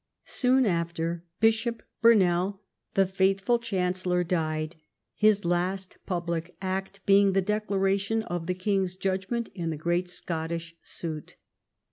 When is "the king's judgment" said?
8.47-9.49